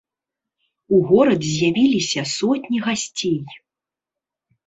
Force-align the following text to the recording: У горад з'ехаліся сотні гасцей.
У 0.95 1.01
горад 1.09 1.41
з'ехаліся 1.49 2.21
сотні 2.37 2.77
гасцей. 2.87 3.39